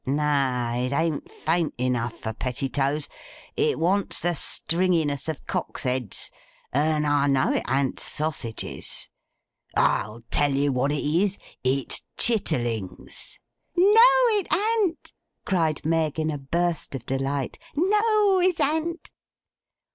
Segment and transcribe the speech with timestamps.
[0.03, 0.73] No.
[0.75, 3.07] It an't faint enough for pettitoes.
[3.55, 6.31] It wants the stringiness of Cocks' heads.
[6.73, 9.11] And I know it an't sausages.
[9.77, 11.37] I'll tell you what it is.
[11.63, 13.37] It's chitterlings!'
[13.75, 14.01] 'No,
[14.39, 15.13] it an't!'
[15.45, 17.59] cried Meg, in a burst of delight.
[17.75, 19.11] 'No, it an't!